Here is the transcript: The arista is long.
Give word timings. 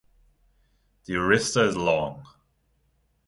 The 1.05 1.13
arista 1.13 1.67
is 1.67 1.77
long. 1.77 2.25